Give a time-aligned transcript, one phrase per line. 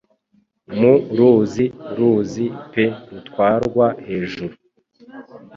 [0.77, 4.55] Mu ruzi-ruzi pe rutwarwa hejuru